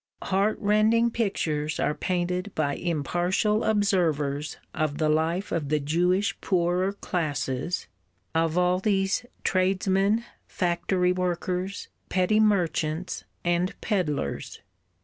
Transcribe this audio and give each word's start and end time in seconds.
Heart 0.23 0.57
rending 0.59 1.11
pictures 1.11 1.79
are 1.79 1.93
painted 1.93 2.51
by 2.55 2.73
impartial 2.73 3.63
observers 3.63 4.57
of 4.73 4.97
the 4.97 5.09
life 5.09 5.51
of 5.51 5.69
the 5.69 5.79
Jewish 5.79 6.35
poorer 6.41 6.93
classes, 6.93 7.85
of 8.33 8.57
all 8.57 8.79
these 8.79 9.27
tradesmen, 9.43 10.23
factory 10.47 11.11
workers, 11.11 11.87
petty 12.09 12.39
merchants 12.39 13.25
and 13.45 13.79
peddlers. 13.79 14.61